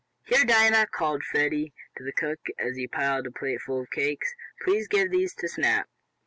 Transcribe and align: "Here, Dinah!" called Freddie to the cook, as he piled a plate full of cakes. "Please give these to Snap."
"Here, 0.25 0.43
Dinah!" 0.43 0.87
called 0.87 1.23
Freddie 1.23 1.75
to 1.95 2.03
the 2.03 2.11
cook, 2.11 2.39
as 2.57 2.75
he 2.75 2.87
piled 2.87 3.27
a 3.27 3.31
plate 3.31 3.61
full 3.61 3.81
of 3.81 3.91
cakes. 3.91 4.33
"Please 4.63 4.87
give 4.87 5.11
these 5.11 5.35
to 5.35 5.47
Snap." 5.47 5.87